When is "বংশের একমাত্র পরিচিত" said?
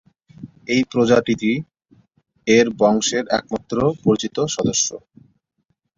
2.79-4.37